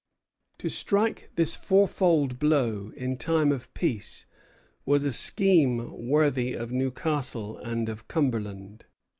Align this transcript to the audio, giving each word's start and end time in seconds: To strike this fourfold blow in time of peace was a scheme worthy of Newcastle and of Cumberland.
To 0.57 0.67
strike 0.67 1.29
this 1.35 1.55
fourfold 1.55 2.39
blow 2.39 2.91
in 2.97 3.17
time 3.17 3.51
of 3.51 3.71
peace 3.75 4.25
was 4.83 5.05
a 5.05 5.11
scheme 5.11 6.07
worthy 6.07 6.53
of 6.53 6.71
Newcastle 6.71 7.59
and 7.59 7.87
of 7.87 8.07
Cumberland. 8.07 8.85